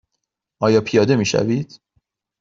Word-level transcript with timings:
آیا 0.61 0.81
پیاده 0.81 1.15
می 1.15 1.25
شوید؟ 1.25 1.81